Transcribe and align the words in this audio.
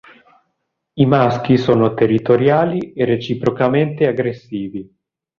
I 0.95 1.05
maschi 1.05 1.59
sono 1.59 1.93
territoriali 1.93 2.91
e 2.93 3.05
reciprocamente 3.05 4.07
aggressivi. 4.07 4.91